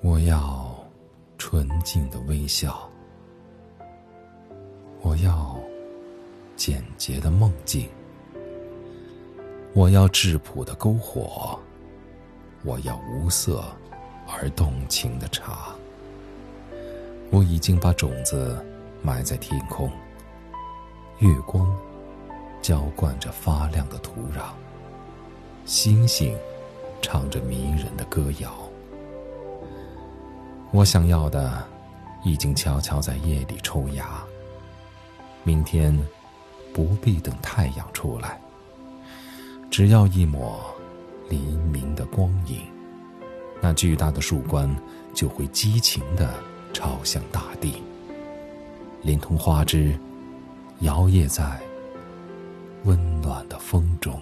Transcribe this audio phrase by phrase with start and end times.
[0.00, 0.72] 我要
[1.36, 2.88] 纯净的微笑，
[5.00, 5.58] 我要
[6.56, 7.88] 简洁的梦境，
[9.74, 11.58] 我要质朴的篝火，
[12.64, 13.64] 我要无色
[14.28, 15.74] 而动情的茶。
[17.30, 18.64] 我已经把种子
[19.02, 19.90] 埋在天空，
[21.18, 21.76] 月光
[22.62, 24.52] 浇灌着发亮的土壤，
[25.64, 26.38] 星星
[27.02, 28.67] 唱着迷人的歌谣。
[30.70, 31.66] 我想要的，
[32.24, 34.22] 已经悄悄在夜里抽芽。
[35.42, 35.98] 明天，
[36.74, 38.38] 不必等太阳出来，
[39.70, 40.60] 只要一抹
[41.30, 41.38] 黎
[41.72, 42.60] 明的光影，
[43.62, 44.68] 那巨大的树冠
[45.14, 46.34] 就会激情的
[46.74, 47.82] 朝向大地，
[49.00, 49.98] 连同花枝
[50.80, 51.58] 摇曳在
[52.84, 54.20] 温暖的风中。